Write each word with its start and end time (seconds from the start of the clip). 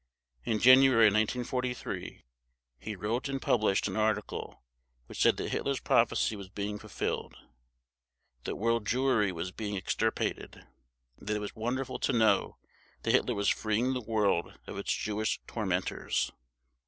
In 0.45 0.57
January 0.57 1.11
1943 1.11 2.23
he 2.79 2.95
wrote 2.95 3.29
and 3.29 3.39
published 3.39 3.87
an 3.87 3.95
article 3.95 4.63
which 5.05 5.21
said 5.21 5.37
that 5.37 5.49
Hitler's 5.49 5.79
prophecy 5.79 6.35
was 6.35 6.49
being 6.49 6.79
fulfilled, 6.79 7.37
that 8.45 8.55
world 8.55 8.87
Jewry 8.87 9.31
was 9.31 9.51
being 9.51 9.77
extirpated, 9.77 10.65
and 11.17 11.27
that 11.27 11.35
it 11.37 11.41
was 11.41 11.55
wonderful 11.55 11.99
to 11.99 12.13
know 12.13 12.57
that 13.03 13.11
Hitler 13.11 13.35
was 13.35 13.49
freeing 13.49 13.93
the 13.93 14.01
world 14.01 14.51
of 14.65 14.75
its 14.79 14.91
Jewish 14.91 15.39
tormentors. 15.45 16.31